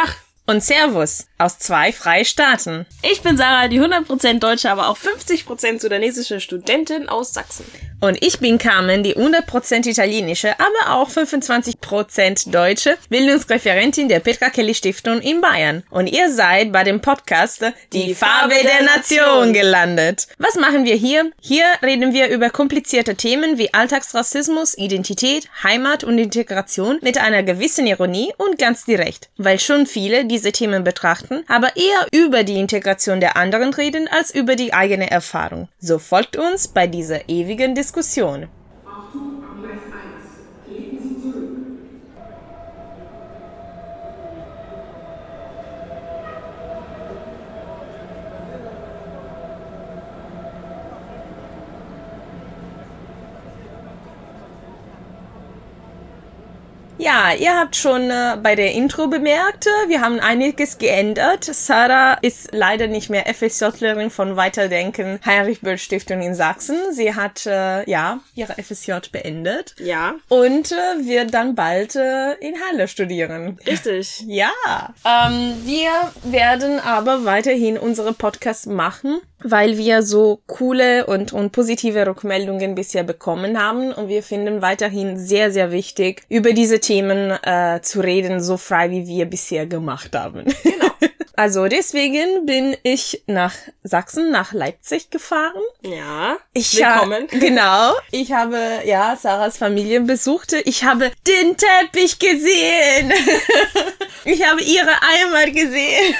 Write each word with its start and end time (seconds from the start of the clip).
Tag. 0.00 0.16
Und 0.46 0.64
Servus 0.64 1.26
aus 1.38 1.60
zwei 1.60 1.92
Freistaaten. 1.92 2.84
Ich 3.02 3.22
bin 3.22 3.36
Sarah, 3.36 3.68
die 3.68 3.80
100% 3.80 4.40
deutsche, 4.40 4.68
aber 4.68 4.88
auch 4.88 4.98
50% 4.98 5.80
sudanesische 5.80 6.40
Studentin 6.40 7.08
aus 7.08 7.32
Sachsen. 7.32 7.64
Und 8.02 8.24
ich 8.24 8.38
bin 8.38 8.56
Carmen, 8.56 9.02
die 9.02 9.14
100% 9.14 9.86
italienische, 9.86 10.54
aber 10.58 10.94
auch 10.94 11.10
25% 11.10 12.50
deutsche 12.50 12.96
Bildungsreferentin 13.10 14.08
der 14.08 14.20
Petra 14.20 14.48
Kelly 14.48 14.74
Stiftung 14.74 15.20
in 15.20 15.42
Bayern. 15.42 15.82
Und 15.90 16.06
ihr 16.06 16.32
seid 16.32 16.72
bei 16.72 16.82
dem 16.82 17.02
Podcast 17.02 17.62
Die, 17.92 18.06
die 18.06 18.14
Farbe, 18.14 18.54
der. 18.54 18.86
Nation 18.86 19.52
gelandet. 19.52 20.28
Was 20.38 20.54
machen 20.54 20.86
wir 20.86 20.94
hier? 20.94 21.30
Hier 21.42 21.64
reden 21.82 22.14
wir 22.14 22.28
über 22.28 22.48
komplizierte 22.48 23.16
Themen 23.16 23.58
wie 23.58 23.74
Alltagsrassismus, 23.74 24.78
Identität, 24.78 25.50
Heimat 25.62 26.02
und 26.02 26.16
Integration 26.16 26.98
mit 27.02 27.18
einer 27.18 27.42
gewissen 27.42 27.86
Ironie 27.86 28.32
und 28.38 28.58
ganz 28.58 28.86
direkt. 28.86 29.28
Weil 29.36 29.60
schon 29.60 29.84
viele 29.84 30.24
diese 30.24 30.52
Themen 30.52 30.84
betrachten, 30.84 31.44
aber 31.48 31.76
eher 31.76 32.06
über 32.12 32.44
die 32.44 32.58
Integration 32.58 33.20
der 33.20 33.36
anderen 33.36 33.74
reden 33.74 34.08
als 34.08 34.34
über 34.34 34.56
die 34.56 34.72
eigene 34.72 35.10
Erfahrung. 35.10 35.68
So 35.80 35.98
folgt 35.98 36.36
uns 36.36 36.68
bei 36.68 36.86
dieser 36.86 37.28
ewigen 37.28 37.74
Diskussion 37.74 37.89
Diskussion. 37.90 38.48
Ja, 57.00 57.32
ihr 57.32 57.58
habt 57.58 57.76
schon 57.76 58.10
äh, 58.10 58.36
bei 58.42 58.54
der 58.54 58.72
Intro 58.72 59.06
bemerkt, 59.06 59.66
äh, 59.66 59.88
wir 59.88 60.02
haben 60.02 60.20
einiges 60.20 60.76
geändert. 60.76 61.44
Sarah 61.44 62.18
ist 62.20 62.50
leider 62.52 62.88
nicht 62.88 63.08
mehr 63.08 63.24
FSJlerin 63.24 64.10
von 64.10 64.36
Weiterdenken 64.36 65.18
Heinrich 65.24 65.62
Böll 65.62 65.78
Stiftung 65.78 66.20
in 66.20 66.34
Sachsen. 66.34 66.76
Sie 66.92 67.14
hat 67.14 67.46
äh, 67.46 67.88
ja 67.88 68.20
ihre 68.34 68.52
FSJ 68.62 68.92
beendet. 69.10 69.74
Ja. 69.78 70.16
Und 70.28 70.72
äh, 70.72 71.06
wird 71.06 71.32
dann 71.32 71.54
bald 71.54 71.96
äh, 71.96 72.34
in 72.34 72.56
Halle 72.68 72.86
studieren. 72.86 73.58
Richtig. 73.66 74.24
Ja. 74.30 74.94
Ähm, 75.04 75.56
wir 75.64 75.90
werden 76.22 76.78
aber 76.78 77.24
weiterhin 77.24 77.76
unsere 77.76 78.12
Podcasts 78.12 78.66
machen 78.66 79.20
weil 79.42 79.78
wir 79.78 80.02
so 80.02 80.40
coole 80.46 81.06
und, 81.06 81.32
und 81.32 81.52
positive 81.52 82.06
Rückmeldungen 82.06 82.74
bisher 82.74 83.02
bekommen 83.04 83.60
haben 83.60 83.92
und 83.92 84.08
wir 84.08 84.22
finden 84.22 84.62
weiterhin 84.62 85.18
sehr, 85.18 85.50
sehr 85.50 85.72
wichtig, 85.72 86.22
über 86.28 86.52
diese 86.52 86.80
Themen 86.90 87.30
äh, 87.30 87.80
zu 87.82 88.00
reden, 88.00 88.40
so 88.42 88.56
frei 88.56 88.90
wie 88.90 89.06
wir 89.06 89.26
bisher 89.26 89.64
gemacht 89.64 90.16
haben. 90.16 90.44
Genau. 90.64 90.90
Also 91.36 91.68
deswegen 91.68 92.44
bin 92.44 92.76
ich 92.82 93.22
nach 93.26 93.54
Sachsen, 93.82 94.30
nach 94.30 94.52
Leipzig 94.52 95.08
gefahren. 95.08 95.62
Ja. 95.80 96.36
Ich 96.52 96.76
willkommen. 96.76 97.28
genau. 97.30 97.94
Ich 98.10 98.32
habe 98.32 98.58
ja 98.84 99.16
Sarahs 99.16 99.56
Familie 99.56 100.02
besucht. 100.02 100.52
Ich 100.66 100.84
habe 100.84 101.10
den 101.26 101.56
Teppich 101.56 102.18
gesehen. 102.18 103.10
ich 104.26 104.46
habe 104.46 104.60
ihre 104.60 104.90
Eimer 104.90 105.50
gesehen. 105.50 106.14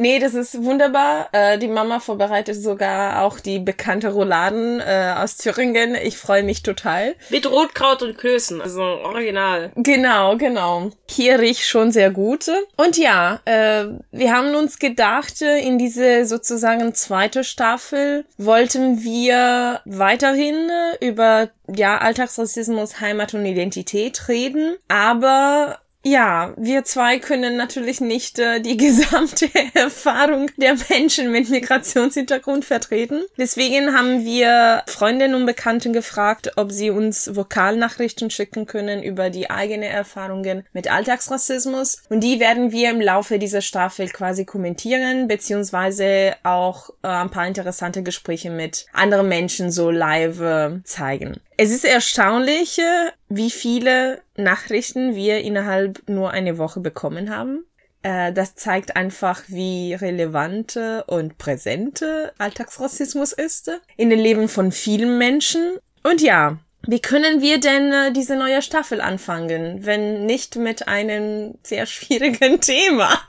Nee, 0.00 0.20
das 0.20 0.34
ist 0.34 0.62
wunderbar. 0.62 1.28
Äh, 1.32 1.58
die 1.58 1.66
Mama 1.66 1.98
vorbereitet 1.98 2.54
sogar 2.54 3.24
auch 3.24 3.40
die 3.40 3.58
bekannte 3.58 4.10
Rouladen 4.10 4.78
äh, 4.78 5.14
aus 5.18 5.36
Thüringen. 5.36 5.96
Ich 5.96 6.16
freue 6.16 6.44
mich 6.44 6.62
total. 6.62 7.16
Mit 7.30 7.50
Rotkraut 7.50 8.02
und 8.02 8.16
Klößen, 8.16 8.62
also 8.62 8.80
original. 8.80 9.72
Genau, 9.74 10.36
genau. 10.36 10.90
Hier 11.10 11.40
riecht 11.40 11.66
schon 11.66 11.90
sehr 11.90 12.12
gut. 12.12 12.48
Und 12.76 12.96
ja, 12.96 13.40
äh, 13.44 13.86
wir 14.12 14.32
haben 14.32 14.54
uns 14.54 14.78
gedacht, 14.78 15.42
äh, 15.42 15.58
in 15.58 15.78
diese 15.78 16.26
sozusagen 16.26 16.94
zweite 16.94 17.42
Staffel 17.42 18.24
wollten 18.36 19.02
wir 19.02 19.80
weiterhin 19.84 20.70
äh, 21.00 21.08
über 21.08 21.48
ja, 21.74 21.98
Alltagsrassismus, 21.98 23.00
Heimat 23.00 23.34
und 23.34 23.44
Identität 23.44 24.28
reden, 24.28 24.76
aber 24.86 25.80
ja, 26.04 26.54
wir 26.56 26.84
zwei 26.84 27.18
können 27.18 27.56
natürlich 27.56 28.00
nicht 28.00 28.38
äh, 28.38 28.60
die 28.60 28.76
gesamte 28.78 29.48
Erfahrung 29.74 30.50
der 30.56 30.76
Menschen 30.88 31.32
mit 31.32 31.50
Migrationshintergrund 31.50 32.64
vertreten. 32.64 33.24
Deswegen 33.36 33.96
haben 33.96 34.24
wir 34.24 34.84
Freundinnen 34.86 35.34
und 35.34 35.46
Bekannten 35.46 35.92
gefragt, 35.92 36.52
ob 36.56 36.70
sie 36.70 36.90
uns 36.90 37.34
Vokalnachrichten 37.34 38.30
schicken 38.30 38.66
können 38.66 39.02
über 39.02 39.30
die 39.30 39.50
eigenen 39.50 39.90
Erfahrungen 39.90 40.64
mit 40.72 40.90
Alltagsrassismus. 40.90 42.02
Und 42.08 42.20
die 42.20 42.38
werden 42.38 42.70
wir 42.70 42.90
im 42.90 43.00
Laufe 43.00 43.38
dieser 43.38 43.60
Staffel 43.60 44.08
quasi 44.08 44.44
kommentieren, 44.44 45.26
beziehungsweise 45.26 46.36
auch 46.44 46.90
äh, 47.02 47.08
ein 47.08 47.30
paar 47.30 47.46
interessante 47.46 48.04
Gespräche 48.04 48.50
mit 48.50 48.86
anderen 48.92 49.28
Menschen 49.28 49.72
so 49.72 49.90
live 49.90 50.40
äh, 50.40 50.82
zeigen. 50.84 51.40
Es 51.60 51.72
ist 51.72 51.84
erstaunlich, 51.84 52.78
äh, 52.78 53.10
wie 53.28 53.50
viele 53.50 54.22
Nachrichten 54.36 55.16
wir 55.16 55.40
innerhalb 55.40 56.08
nur 56.08 56.30
eine 56.30 56.56
Woche 56.56 56.78
bekommen 56.78 57.34
haben. 57.34 57.64
Äh, 58.02 58.32
das 58.32 58.54
zeigt 58.54 58.94
einfach, 58.94 59.42
wie 59.48 59.92
relevante 59.92 61.02
und 61.08 61.36
präsente 61.36 62.32
Alltagsrassismus 62.38 63.32
ist 63.32 63.72
in 63.96 64.08
den 64.08 64.20
Leben 64.20 64.48
von 64.48 64.70
vielen 64.70 65.18
Menschen. 65.18 65.78
Und 66.04 66.20
ja, 66.20 66.58
wie 66.86 67.00
können 67.00 67.42
wir 67.42 67.58
denn 67.58 67.92
äh, 67.92 68.12
diese 68.12 68.36
neue 68.36 68.62
Staffel 68.62 69.00
anfangen, 69.00 69.84
wenn 69.84 70.26
nicht 70.26 70.54
mit 70.54 70.86
einem 70.86 71.58
sehr 71.64 71.86
schwierigen 71.86 72.60
Thema? 72.60 73.20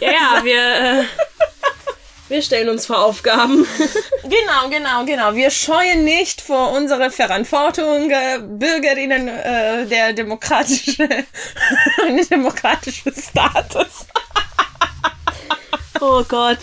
Ja, 0.00 0.42
wir, 0.42 1.00
äh, 1.00 1.04
wir 2.28 2.42
stellen 2.42 2.68
uns 2.68 2.86
vor 2.86 3.04
Aufgaben. 3.04 3.66
genau, 4.22 4.68
genau, 4.70 5.04
genau. 5.04 5.34
Wir 5.34 5.50
scheuen 5.50 6.04
nicht 6.04 6.40
vor 6.40 6.72
unserer 6.72 7.10
Verantwortung, 7.10 8.10
äh, 8.10 8.38
Bürgerinnen 8.40 9.28
äh, 9.28 9.86
der 9.86 10.12
demokratische, 10.12 11.08
demokratische 12.30 13.12
Status. 13.12 14.06
oh 16.00 16.22
Gott. 16.28 16.58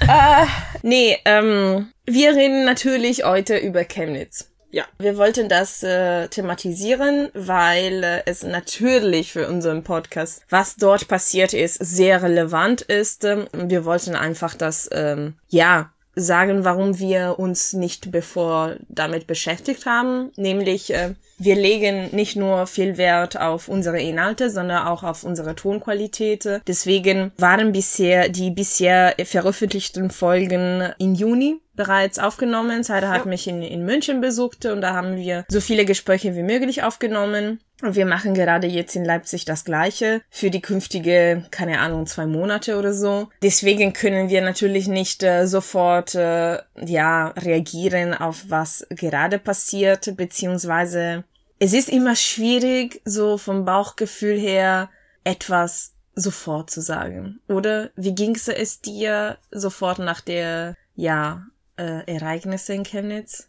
äh, 0.00 0.46
nee, 0.82 1.18
ähm, 1.24 1.92
wir 2.06 2.34
reden 2.34 2.64
natürlich 2.64 3.24
heute 3.24 3.58
über 3.58 3.84
Chemnitz. 3.84 4.48
Ja. 4.70 4.84
Wir 4.98 5.16
wollten 5.16 5.48
das 5.48 5.82
äh, 5.82 6.28
thematisieren, 6.28 7.30
weil 7.34 8.04
äh, 8.04 8.22
es 8.26 8.42
natürlich 8.42 9.32
für 9.32 9.48
unseren 9.48 9.82
Podcast, 9.82 10.42
was 10.50 10.76
dort 10.76 11.08
passiert 11.08 11.54
ist, 11.54 11.76
sehr 11.76 12.22
relevant 12.22 12.82
ist. 12.82 13.24
Ähm, 13.24 13.46
wir 13.52 13.84
wollten 13.84 14.14
einfach 14.14 14.54
das, 14.54 14.88
ähm, 14.92 15.34
ja, 15.48 15.90
sagen, 16.14 16.64
warum 16.64 16.98
wir 16.98 17.38
uns 17.38 17.72
nicht 17.72 18.10
bevor 18.10 18.76
damit 18.88 19.26
beschäftigt 19.26 19.86
haben. 19.86 20.32
Nämlich, 20.36 20.92
äh, 20.92 21.14
wir 21.38 21.54
legen 21.54 22.08
nicht 22.10 22.36
nur 22.36 22.66
viel 22.66 22.96
Wert 22.96 23.40
auf 23.40 23.68
unsere 23.68 24.00
Inhalte, 24.00 24.50
sondern 24.50 24.86
auch 24.86 25.04
auf 25.04 25.22
unsere 25.22 25.54
Tonqualität. 25.54 26.60
Deswegen 26.66 27.30
waren 27.38 27.72
bisher 27.72 28.28
die 28.28 28.50
bisher 28.50 29.14
veröffentlichten 29.24 30.10
Folgen 30.10 30.92
im 30.98 31.14
Juni 31.14 31.60
bereits 31.78 32.18
aufgenommen. 32.18 32.82
Sarah 32.82 33.08
hat 33.08 33.24
ja. 33.24 33.30
mich 33.30 33.46
in, 33.48 33.62
in 33.62 33.86
München 33.86 34.20
besucht 34.20 34.66
und 34.66 34.82
da 34.82 34.92
haben 34.92 35.16
wir 35.16 35.46
so 35.48 35.62
viele 35.62 35.86
Gespräche 35.86 36.36
wie 36.36 36.42
möglich 36.42 36.82
aufgenommen. 36.82 37.60
Und 37.80 37.94
wir 37.94 38.06
machen 38.06 38.34
gerade 38.34 38.66
jetzt 38.66 38.96
in 38.96 39.04
Leipzig 39.04 39.44
das 39.44 39.64
Gleiche 39.64 40.20
für 40.30 40.50
die 40.50 40.60
künftige, 40.60 41.46
keine 41.52 41.78
Ahnung, 41.78 42.06
zwei 42.06 42.26
Monate 42.26 42.76
oder 42.76 42.92
so. 42.92 43.28
Deswegen 43.40 43.92
können 43.92 44.28
wir 44.28 44.42
natürlich 44.42 44.88
nicht 44.88 45.22
äh, 45.22 45.46
sofort, 45.46 46.16
äh, 46.16 46.58
ja, 46.84 47.28
reagieren 47.28 48.14
auf 48.14 48.46
was 48.48 48.84
gerade 48.90 49.38
passiert, 49.38 50.16
beziehungsweise 50.16 51.24
es 51.60 51.72
ist 51.72 51.88
immer 51.88 52.16
schwierig, 52.16 53.00
so 53.04 53.38
vom 53.38 53.64
Bauchgefühl 53.64 54.38
her 54.38 54.90
etwas 55.22 55.94
sofort 56.16 56.70
zu 56.70 56.80
sagen. 56.80 57.40
Oder 57.48 57.90
wie 57.96 58.14
ging 58.14 58.34
es 58.34 58.80
dir 58.80 59.38
sofort 59.50 59.98
nach 59.98 60.20
der, 60.20 60.76
ja, 60.94 61.46
äh, 61.78 62.02
Ereignisse 62.06 62.74
in 62.74 62.84
Chemnitz? 62.84 63.48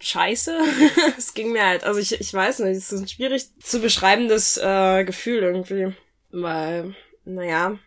Scheiße. 0.00 0.58
es 1.18 1.34
ging 1.34 1.52
mir 1.52 1.66
halt, 1.66 1.84
also 1.84 2.00
ich, 2.00 2.20
ich 2.20 2.32
weiß 2.32 2.60
nicht, 2.60 2.76
es 2.76 2.92
ist 2.92 3.00
ein 3.00 3.08
schwierig 3.08 3.48
zu 3.60 3.80
beschreibendes 3.80 4.56
äh, 4.56 5.04
Gefühl 5.04 5.42
irgendwie. 5.42 5.94
Weil, 6.30 6.94
naja, 7.24 7.78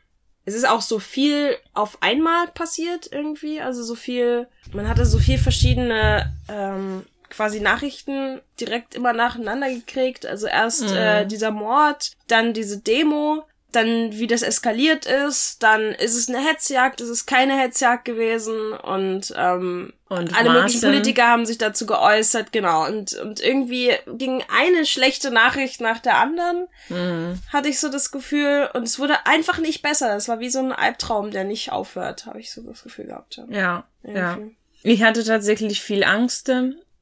es 0.46 0.54
ist 0.54 0.68
auch 0.68 0.82
so 0.82 1.00
viel 1.00 1.58
auf 1.74 1.98
einmal 2.02 2.48
passiert 2.48 3.10
irgendwie. 3.12 3.62
Also 3.62 3.84
so 3.84 3.96
viel, 3.96 4.48
man 4.74 4.88
hatte 4.88 5.06
so 5.06 5.18
viel 5.18 5.38
verschiedene 5.38 6.36
ähm, 6.50 7.06
quasi 7.30 7.60
Nachrichten 7.60 8.42
direkt 8.60 8.96
immer 8.96 9.14
nacheinander 9.14 9.70
gekriegt. 9.70 10.26
Also 10.26 10.48
erst 10.48 10.90
mhm. 10.90 10.96
äh, 10.96 11.26
dieser 11.26 11.52
Mord, 11.52 12.12
dann 12.28 12.54
diese 12.54 12.80
Demo, 12.80 13.46
dann 13.76 14.14
wie 14.14 14.28
das 14.28 14.42
eskaliert 14.42 15.06
ist, 15.06 15.62
dann 15.64 15.92
ist 15.92 16.16
es 16.16 16.30
eine 16.30 16.40
Hetzjagd, 16.40 17.02
ist 17.02 17.10
es 17.10 17.26
keine 17.26 17.58
Hetzjagd 17.58 18.06
gewesen 18.06 18.74
und, 18.74 19.34
ähm, 19.36 19.94
und 20.10 20.38
alle 20.38 20.52
möglichen 20.52 20.82
Politiker 20.82 21.28
haben 21.28 21.46
sich 21.46 21.58
dazu 21.58 21.86
geäußert, 21.86 22.52
genau. 22.52 22.86
Und, 22.86 23.14
und 23.16 23.40
irgendwie 23.42 23.92
ging 24.18 24.44
eine 24.48 24.86
schlechte 24.86 25.32
Nachricht 25.32 25.82
nach 25.82 26.00
der 26.00 26.18
anderen, 26.18 26.68
mhm. 26.90 27.40
hatte 27.52 27.70
ich 27.70 27.80
so 27.80 27.90
das 27.90 28.12
Gefühl. 28.12 28.70
Und 28.74 28.84
es 28.84 29.00
wurde 29.00 29.26
einfach 29.26 29.58
nicht 29.58 29.82
besser. 29.82 30.16
Es 30.16 30.28
war 30.28 30.40
wie 30.40 30.50
so 30.50 30.60
ein 30.60 30.72
Albtraum, 30.72 31.32
der 31.32 31.44
nicht 31.44 31.72
aufhört, 31.72 32.28
habe 32.28 32.40
ich 32.40 32.52
so 32.52 32.62
das 32.62 32.84
Gefühl 32.84 33.06
gehabt. 33.06 33.42
Ja, 33.50 33.86
ja. 34.04 34.14
ja. 34.14 34.38
Ich 34.84 35.02
hatte 35.02 35.24
tatsächlich 35.24 35.82
viel 35.82 36.04
Angst 36.04 36.50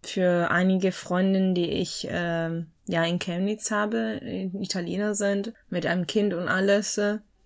für 0.04 0.50
einige 0.52 0.92
Freundinnen, 0.92 1.54
die 1.54 1.70
ich 1.70 2.08
äh, 2.10 2.64
ja 2.88 3.04
in 3.06 3.20
Chemnitz 3.20 3.72
habe, 3.72 4.20
Italiener 4.60 5.16
sind, 5.16 5.54
mit 5.70 5.86
einem 5.86 6.08
Kind 6.08 6.34
und 6.34 6.48
alles. 6.48 7.00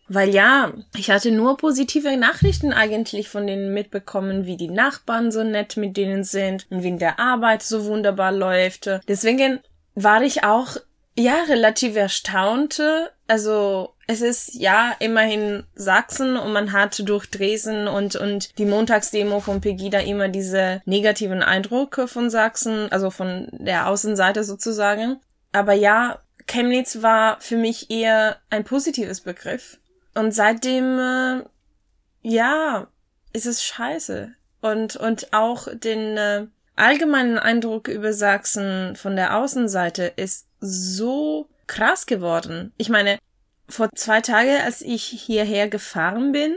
Weil 0.08 0.34
ja, 0.34 0.74
ich 0.96 1.10
hatte 1.10 1.32
nur 1.32 1.58
positive 1.58 2.16
Nachrichten 2.16 2.74
eigentlich 2.74 3.28
von 3.28 3.48
denen 3.48 3.74
mitbekommen, 3.74 4.46
wie 4.46 4.58
die 4.58 4.70
Nachbarn 4.70 5.32
so 5.32 5.44
nett 5.44 5.78
mit 5.78 5.98
denen 5.98 6.24
sind 6.24 6.68
und 6.70 6.84
wie 6.84 6.90
in 6.90 7.00
der 7.00 7.20
Arbeit 7.20 7.64
so 7.64 7.86
wunderbar 7.86 8.32
läuft. 8.32 8.90
Deswegen 9.08 9.60
war 9.96 10.22
ich 10.22 10.44
auch 10.44 10.78
ja 11.18 11.44
relativ 11.50 11.96
erstaunt. 11.96 12.82
Also 13.28 13.96
es 14.08 14.22
ist 14.22 14.54
ja 14.54 14.96
immerhin 15.00 15.64
Sachsen 15.74 16.38
und 16.38 16.54
man 16.54 16.72
hat 16.74 17.08
durch 17.08 17.30
Dresden 17.30 17.88
und, 17.88 18.16
und 18.16 18.58
die 18.60 18.66
Montagsdemo 18.66 19.40
von 19.40 19.62
Pegida 19.62 20.00
immer 20.00 20.28
diese 20.28 20.82
negativen 20.86 21.42
Eindrücke 21.42 22.08
von 22.08 22.30
Sachsen, 22.30 22.92
also 22.92 23.10
von 23.10 23.48
der 23.52 23.88
Außenseite 23.88 24.44
sozusagen. 24.44 25.20
Aber 25.52 25.74
ja, 25.74 26.20
Chemnitz 26.48 27.02
war 27.02 27.42
für 27.42 27.58
mich 27.58 27.90
eher 27.90 28.38
ein 28.52 28.64
positives 28.64 29.22
Begriff. 29.22 29.80
Und 30.14 30.34
seitdem, 30.34 31.00
äh, 31.00 31.44
ja, 32.22 32.88
ist 33.34 33.48
es 33.48 33.64
scheiße. 33.64 34.34
Und, 34.62 34.96
und 34.96 35.34
auch 35.34 35.68
den 35.74 36.18
äh, 36.18 36.46
allgemeinen 36.76 37.40
Eindruck 37.40 37.88
über 37.88 38.14
Sachsen 38.14 38.96
von 38.96 39.16
der 39.16 39.38
Außenseite 39.38 40.14
ist 40.16 40.48
so 40.60 41.50
krass 41.68 42.06
geworden. 42.06 42.74
Ich 42.78 42.90
meine, 42.90 43.20
vor 43.68 43.90
zwei 43.96 44.22
Tagen, 44.22 44.62
als 44.64 44.82
ich 44.82 45.04
hierher 45.04 45.68
gefahren 45.68 46.32
bin, 46.32 46.56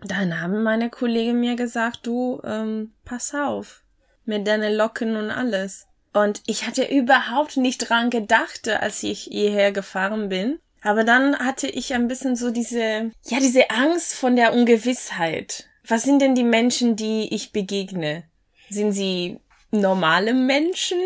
dann 0.00 0.40
haben 0.40 0.62
meine 0.62 0.90
Kollegen 0.90 1.40
mir 1.40 1.56
gesagt, 1.56 2.06
du, 2.06 2.40
ähm, 2.44 2.92
pass 3.04 3.34
auf, 3.34 3.82
mit 4.24 4.46
deinen 4.46 4.74
Locken 4.74 5.16
und 5.16 5.30
alles. 5.30 5.86
Und 6.12 6.42
ich 6.46 6.66
hatte 6.66 6.84
überhaupt 6.84 7.56
nicht 7.56 7.88
dran 7.88 8.10
gedacht, 8.10 8.68
als 8.68 9.02
ich 9.02 9.22
hierher 9.22 9.72
gefahren 9.72 10.28
bin. 10.28 10.58
Aber 10.82 11.04
dann 11.04 11.38
hatte 11.38 11.66
ich 11.66 11.94
ein 11.94 12.08
bisschen 12.08 12.36
so 12.36 12.50
diese, 12.50 13.10
ja, 13.24 13.40
diese 13.40 13.70
Angst 13.70 14.14
von 14.14 14.36
der 14.36 14.52
Ungewissheit. 14.52 15.68
Was 15.86 16.02
sind 16.02 16.20
denn 16.22 16.34
die 16.34 16.44
Menschen, 16.44 16.96
die 16.96 17.34
ich 17.34 17.52
begegne? 17.52 18.24
Sind 18.70 18.92
sie 18.92 19.40
normale 19.70 20.34
Menschen 20.34 20.98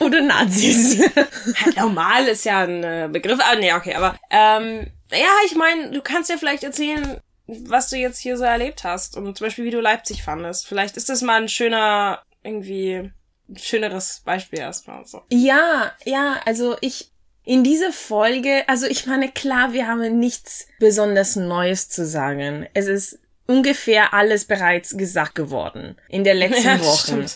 oder 0.00 0.20
Nazis? 0.20 0.98
Normal 1.76 2.28
ist 2.28 2.44
ja 2.44 2.60
ein 2.60 2.84
äh, 2.84 3.08
Begriff. 3.10 3.40
Ah, 3.42 3.56
nee, 3.56 3.72
okay, 3.72 3.94
aber 3.94 4.16
ähm, 4.30 4.86
ja, 5.10 5.30
ich 5.46 5.54
meine, 5.54 5.90
du 5.90 6.00
kannst 6.00 6.30
ja 6.30 6.36
vielleicht 6.36 6.64
erzählen, 6.64 7.20
was 7.46 7.90
du 7.90 7.96
jetzt 7.96 8.18
hier 8.18 8.36
so 8.36 8.44
erlebt 8.44 8.84
hast 8.84 9.16
und 9.16 9.36
zum 9.36 9.46
Beispiel, 9.46 9.64
wie 9.64 9.70
du 9.70 9.80
Leipzig 9.80 10.22
fandest. 10.22 10.66
Vielleicht 10.66 10.96
ist 10.96 11.08
das 11.08 11.22
mal 11.22 11.40
ein 11.40 11.48
schöner, 11.48 12.22
irgendwie, 12.42 13.10
ein 13.48 13.58
schöneres 13.58 14.22
Beispiel 14.24 14.60
erstmal. 14.60 15.04
So. 15.06 15.22
Ja, 15.30 15.92
ja, 16.04 16.40
also 16.46 16.76
ich, 16.80 17.10
in 17.44 17.64
dieser 17.64 17.92
Folge, 17.92 18.64
also 18.68 18.86
ich 18.86 19.06
meine, 19.06 19.30
klar, 19.30 19.72
wir 19.72 19.86
haben 19.86 20.18
nichts 20.18 20.68
besonders 20.78 21.36
Neues 21.36 21.88
zu 21.88 22.06
sagen. 22.06 22.66
Es 22.74 22.86
ist 22.86 23.18
ungefähr 23.46 24.14
alles 24.14 24.44
bereits 24.44 24.96
gesagt 24.96 25.34
geworden 25.34 25.96
in 26.08 26.24
der 26.24 26.34
letzten 26.34 26.64
ja, 26.66 26.80
Woche. 26.80 27.26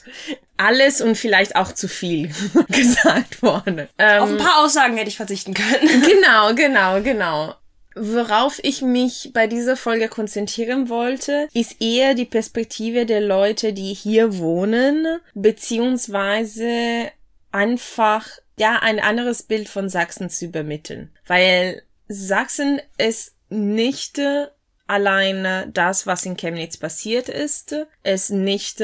Alles 0.56 1.00
und 1.00 1.17
vielleicht 1.17 1.56
auch 1.56 1.73
zu 1.73 1.88
viel 1.88 2.31
gesagt 2.69 3.43
worden. 3.43 3.88
Ähm, 3.99 4.23
Auf 4.23 4.31
ein 4.31 4.38
paar 4.38 4.64
Aussagen 4.64 4.97
hätte 4.97 5.08
ich 5.08 5.17
verzichten 5.17 5.55
können. 5.55 6.03
genau, 6.06 6.55
genau, 6.55 7.03
genau. 7.03 7.55
Worauf 7.99 8.58
ich 8.62 8.82
mich 8.82 9.31
bei 9.32 9.47
dieser 9.47 9.76
Folge 9.76 10.08
konzentrieren 10.08 10.91
wollte, 10.91 11.49
ist 11.55 11.81
eher 11.81 12.14
die 12.14 12.26
Perspektive 12.26 13.06
der 13.06 13.23
Leute, 13.23 13.73
die 13.73 13.94
hier 13.94 14.38
wohnen, 14.38 15.19
beziehungsweise 15.35 17.11
einfach 17.53 18.26
ja 18.58 18.79
ein 18.81 19.00
anderes 19.00 19.44
Bild 19.44 19.69
von 19.70 19.88
Sachsen 19.88 20.29
zu 20.29 20.44
übermitteln. 20.44 21.11
Weil 21.26 21.82
Sachsen 22.06 22.82
ist 22.99 23.35
nicht 23.49 24.20
alleine 24.87 25.69
das, 25.73 26.06
was 26.06 26.26
in 26.26 26.37
Chemnitz 26.37 26.76
passiert 26.76 27.29
ist, 27.29 27.75
ist 28.03 28.31
nicht, 28.31 28.82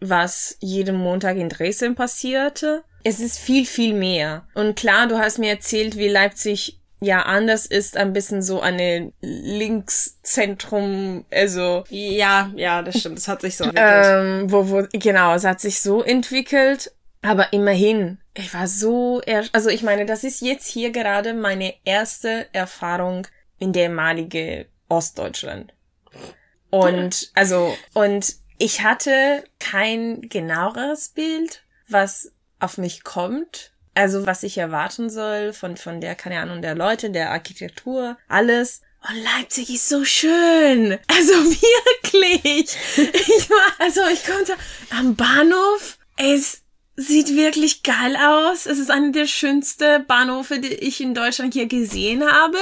was 0.00 0.56
jeden 0.60 0.96
Montag 0.96 1.36
in 1.36 1.48
Dresden 1.48 1.94
passierte. 1.94 2.82
Es 3.04 3.20
ist 3.20 3.38
viel, 3.38 3.66
viel 3.66 3.94
mehr. 3.94 4.46
Und 4.54 4.76
klar, 4.76 5.06
du 5.06 5.18
hast 5.18 5.38
mir 5.38 5.50
erzählt, 5.50 5.96
wie 5.96 6.08
Leipzig 6.08 6.80
ja 7.00 7.22
anders 7.22 7.66
ist, 7.66 7.96
ein 7.96 8.12
bisschen 8.12 8.42
so 8.42 8.60
eine 8.60 9.12
Linkszentrum, 9.20 11.24
also. 11.30 11.84
Ja, 11.88 12.50
ja, 12.56 12.82
das 12.82 13.00
stimmt. 13.00 13.18
Es 13.18 13.28
hat 13.28 13.40
sich 13.40 13.56
so 13.56 13.64
entwickelt. 13.64 14.06
Ähm, 14.06 14.52
wo, 14.52 14.68
wo, 14.68 14.86
genau, 14.92 15.34
es 15.34 15.44
hat 15.44 15.60
sich 15.60 15.80
so 15.80 16.02
entwickelt. 16.02 16.92
Aber 17.22 17.52
immerhin, 17.52 18.18
ich 18.34 18.52
war 18.54 18.66
so, 18.66 19.20
also 19.52 19.68
ich 19.68 19.82
meine, 19.82 20.06
das 20.06 20.24
ist 20.24 20.40
jetzt 20.40 20.66
hier 20.66 20.90
gerade 20.90 21.34
meine 21.34 21.74
erste 21.84 22.46
Erfahrung 22.52 23.26
in 23.58 23.72
der 23.72 23.84
ehemalige 23.84 24.66
Ostdeutschland. 24.88 25.74
Und, 26.70 27.30
also, 27.34 27.76
und 27.94 28.36
ich 28.60 28.82
hatte 28.82 29.42
kein 29.58 30.20
genaueres 30.28 31.08
Bild, 31.08 31.62
was 31.88 32.30
auf 32.60 32.76
mich 32.76 33.04
kommt. 33.04 33.72
Also, 33.94 34.26
was 34.26 34.42
ich 34.42 34.58
erwarten 34.58 35.08
soll 35.08 35.54
von, 35.54 35.78
von 35.78 36.00
der, 36.00 36.14
keine 36.14 36.40
Ahnung, 36.40 36.60
der 36.60 36.74
Leute, 36.74 37.10
der 37.10 37.30
Architektur, 37.30 38.18
alles. 38.28 38.82
Und 39.08 39.16
Leipzig 39.16 39.70
ist 39.70 39.88
so 39.88 40.04
schön. 40.04 40.98
Also 41.08 41.32
wirklich. 41.32 42.76
Ich 42.92 43.50
war, 43.50 43.72
also 43.78 44.02
ich 44.12 44.24
konnte 44.26 44.54
am 44.90 45.16
Bahnhof. 45.16 45.98
Es 46.16 46.59
sieht 47.00 47.34
wirklich 47.34 47.82
geil 47.82 48.16
aus. 48.16 48.66
Es 48.66 48.78
ist 48.78 48.90
einer 48.90 49.12
der 49.12 49.26
schönsten 49.26 50.04
Bahnhöfe, 50.06 50.58
die 50.58 50.74
ich 50.74 51.00
in 51.00 51.14
Deutschland 51.14 51.54
hier 51.54 51.66
gesehen 51.66 52.22
habe. 52.22 52.58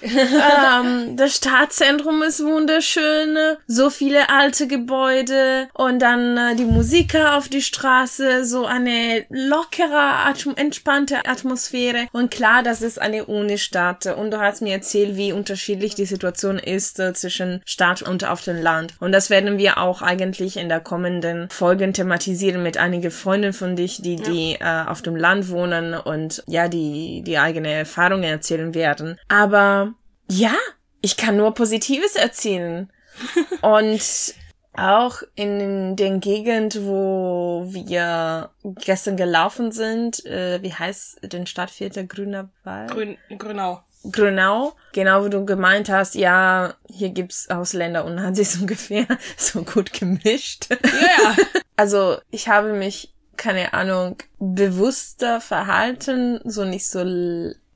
ähm, 0.00 1.16
das 1.16 1.36
Stadtzentrum 1.36 2.22
ist 2.22 2.42
wunderschön, 2.44 3.36
so 3.66 3.90
viele 3.90 4.30
alte 4.30 4.68
Gebäude 4.68 5.68
und 5.74 5.98
dann 6.00 6.36
äh, 6.36 6.54
die 6.54 6.64
Musiker 6.64 7.36
auf 7.36 7.48
die 7.48 7.62
Straße, 7.62 8.44
so 8.44 8.64
eine 8.64 9.26
lockere, 9.28 9.98
atm 9.98 10.52
entspannte 10.56 11.26
Atmosphäre. 11.26 12.06
Und 12.12 12.30
klar, 12.30 12.62
das 12.62 12.80
ist 12.80 13.00
eine 13.00 13.26
Unistadt 13.26 14.06
und 14.06 14.30
du 14.30 14.40
hast 14.40 14.62
mir 14.62 14.72
erzählt, 14.72 15.16
wie 15.16 15.32
unterschiedlich 15.32 15.94
die 15.94 16.06
Situation 16.06 16.58
ist 16.58 17.00
äh, 17.00 17.12
zwischen 17.12 17.60
Stadt 17.64 18.02
und 18.02 18.24
auf 18.24 18.42
dem 18.42 18.62
Land. 18.62 18.94
Und 19.00 19.12
das 19.12 19.30
werden 19.30 19.58
wir 19.58 19.78
auch 19.78 20.00
eigentlich 20.00 20.56
in 20.56 20.68
der 20.68 20.80
kommenden 20.80 21.50
Folgen 21.50 21.92
thematisieren 21.92 22.62
mit 22.62 22.78
einigen 22.78 23.10
Freunden 23.10 23.52
von 23.58 23.76
dich, 23.76 24.00
die, 24.00 24.16
die 24.16 24.52
ja. 24.52 24.84
äh, 24.84 24.88
auf 24.88 25.02
dem 25.02 25.16
Land 25.16 25.50
wohnen 25.50 25.94
und 25.94 26.42
ja, 26.46 26.68
die, 26.68 27.22
die 27.22 27.38
eigene 27.38 27.72
Erfahrungen 27.72 28.24
erzählen 28.24 28.74
werden. 28.74 29.18
Aber 29.28 29.94
ja, 30.30 30.54
ich 31.00 31.16
kann 31.16 31.36
nur 31.36 31.54
Positives 31.54 32.16
erzählen. 32.16 32.90
und 33.62 34.34
auch 34.74 35.22
in 35.34 35.96
den 35.96 36.20
Gegend, 36.20 36.78
wo 36.84 37.66
wir 37.68 38.50
gestern 38.62 39.16
gelaufen 39.16 39.72
sind, 39.72 40.24
äh, 40.24 40.62
wie 40.62 40.72
heißt 40.72 41.32
den 41.32 41.46
Stadtviertel 41.46 42.06
Grüner 42.06 42.50
Wald? 42.62 42.90
Grün, 42.90 43.18
Grünau. 43.36 43.82
Grünau, 44.12 44.74
genau 44.92 45.24
wo 45.24 45.28
du 45.28 45.44
gemeint 45.44 45.88
hast, 45.88 46.14
ja, 46.14 46.74
hier 46.88 47.10
gibt's 47.10 47.50
Ausländer 47.50 48.04
und 48.04 48.22
hat 48.22 48.36
sich 48.36 48.60
ungefähr 48.60 49.06
so 49.36 49.62
gut 49.62 49.92
gemischt. 49.92 50.68
Ja. 50.70 50.76
Yeah. 50.76 51.36
also 51.76 52.18
ich 52.30 52.48
habe 52.48 52.72
mich 52.72 53.12
keine 53.38 53.72
Ahnung, 53.72 54.16
bewusster 54.38 55.40
verhalten, 55.40 56.40
so 56.44 56.64
nicht 56.64 56.86
so 56.86 57.02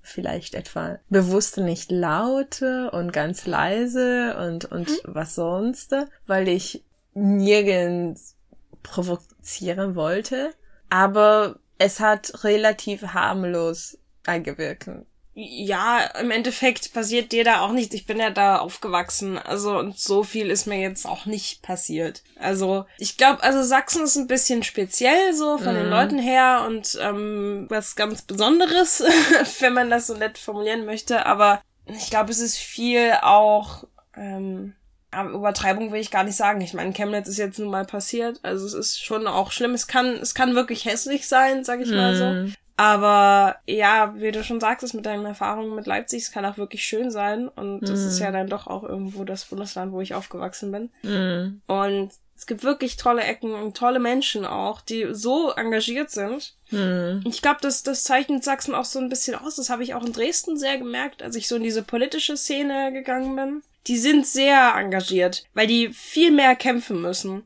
vielleicht 0.03 0.55
etwa 0.55 0.99
bewusst 1.09 1.57
nicht 1.59 1.91
laut 1.91 2.61
und 2.61 3.13
ganz 3.13 3.47
leise 3.47 4.37
und, 4.37 4.67
und 4.67 4.91
mhm. 4.91 4.97
was 5.05 5.37
sonst, 5.37 5.95
weil 6.27 6.49
ich 6.49 6.85
nirgends 7.15 8.37
provozieren 8.83 9.95
wollte. 9.95 10.53
Aber 10.91 11.61
es 11.79 12.01
hat 12.01 12.45
relativ 12.45 13.03
harmlos 13.03 13.99
eingewirkt 14.27 14.89
ja, 15.35 16.05
im 16.21 16.31
Endeffekt 16.31 16.93
passiert 16.93 17.33
dir 17.33 17.43
da 17.43 17.63
auch 17.63 17.73
nichts. 17.73 17.95
Ich 17.95 18.05
bin 18.05 18.19
ja 18.19 18.29
da 18.29 18.59
aufgewachsen. 18.59 19.39
Also, 19.39 19.79
und 19.79 19.99
so 19.99 20.25
viel 20.25 20.51
ist 20.51 20.67
mir 20.67 20.79
jetzt 20.79 21.07
auch 21.07 21.25
nicht 21.25 21.63
passiert. 21.63 22.23
Also, 22.39 22.85
ich 22.99 23.17
glaube, 23.17 23.43
also 23.43 23.63
Sachsen 23.63 24.05
ist 24.05 24.17
ein 24.17 24.27
bisschen 24.27 24.63
speziell 24.63 25.33
so 25.33 25.57
von 25.57 25.73
mhm. 25.75 25.79
den 25.79 25.89
Leuten 25.91 26.19
her 26.19 26.65
und 26.67 26.99
ähm, 27.01 27.67
was 27.71 27.97
ganz 27.97 28.23
Besonderes, 28.23 29.03
wenn 29.61 29.73
man 29.73 29.89
das 29.89 30.07
so 30.07 30.15
nett 30.15 30.37
formulieren 30.37 30.85
möchte. 30.85 31.25
Aber 31.25 31.63
ich 31.87 32.11
glaube, 32.11 32.31
es 32.31 32.41
ist 32.41 32.59
viel 32.59 33.15
auch, 33.23 33.85
ähm, 34.15 34.75
aber 35.11 35.31
Übertreibung 35.31 35.93
will 35.93 36.01
ich 36.01 36.11
gar 36.11 36.25
nicht 36.25 36.37
sagen. 36.37 36.61
Ich 36.61 36.75
meine, 36.75 36.93
Chemnitz 36.93 37.29
ist 37.29 37.39
jetzt 37.39 37.59
nun 37.59 37.71
mal 37.71 37.87
passiert. 37.87 38.39
Also 38.43 38.67
es 38.67 38.75
ist 38.75 39.03
schon 39.03 39.27
auch 39.27 39.51
schlimm. 39.51 39.73
Es 39.73 39.87
kann, 39.87 40.09
es 40.09 40.35
kann 40.35 40.55
wirklich 40.55 40.85
hässlich 40.85 41.27
sein, 41.27 41.65
sag 41.65 41.81
ich 41.81 41.91
mal 41.91 42.15
so. 42.15 42.53
Mhm. 42.77 42.85
Aber 42.85 43.57
ja, 43.67 44.15
wie 44.17 44.33
du 44.33 44.43
schon 44.45 44.61
sagtest, 44.61 44.95
mit 44.95 45.07
deinen 45.07 45.27
Erfahrungen 45.27 45.75
mit 45.75 45.87
Leipzig, 45.87 46.23
es 46.23 46.33
kann 46.33 46.45
auch 46.45 46.59
wirklich 46.59 46.85
schön 46.85 47.11
sein. 47.11 47.49
Und 47.49 47.83
das 47.83 48.01
ist 48.01 48.19
ja 48.19 48.31
dann 48.31 48.49
doch 48.49 48.67
auch 48.67 48.83
irgendwo 48.85 49.25
das 49.25 49.45
Bundesland, 49.45 49.93
wo 49.93 50.01
ich 50.01 50.15
aufgewachsen 50.15 50.73
bin. 50.73 50.91
Mhm. 51.03 51.63
Und 51.67 52.13
es 52.43 52.47
gibt 52.47 52.65
wirklich 52.65 52.97
tolle 52.97 53.23
Ecken 53.23 53.55
und 53.55 53.77
tolle 53.77 54.01
Menschen 54.01 54.45
auch, 54.45 54.81
die 54.81 55.07
so 55.13 55.53
engagiert 55.53 56.11
sind. 56.11 56.55
Mhm. 56.71 57.23
Ich 57.25 57.41
glaube, 57.41 57.59
das, 57.63 57.85
das 57.85 58.03
zeichnet 58.03 58.43
Sachsen 58.43 58.75
auch 58.75 58.85
so 58.85 58.99
ein 58.99 59.09
bisschen 59.09 59.37
aus. 59.37 59.55
Das 59.57 59.71
habe 59.71 59.85
ich 59.85 59.95
auch 59.95 60.05
in 60.05 60.13
Dresden 60.13 60.57
sehr 60.57 60.77
gemerkt, 60.77 61.23
als 61.23 61.37
ich 61.37 61.47
so 61.47 61.55
in 61.55 61.63
diese 61.63 61.83
politische 61.83 62.37
Szene 62.37 62.93
gegangen 62.93 63.37
bin. 63.37 63.63
Die 63.87 63.97
sind 63.97 64.27
sehr 64.27 64.75
engagiert, 64.77 65.45
weil 65.55 65.69
die 65.69 65.91
viel 65.93 66.33
mehr 66.33 66.57
kämpfen 66.57 67.01
müssen. 67.01 67.45